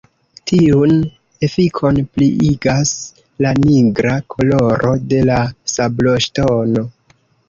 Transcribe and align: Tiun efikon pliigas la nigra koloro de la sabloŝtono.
Tiun 0.49 0.91
efikon 1.47 1.99
pliigas 2.15 2.93
la 3.45 3.51
nigra 3.65 4.13
koloro 4.35 4.95
de 5.13 5.21
la 5.31 5.37
sabloŝtono. 5.75 6.85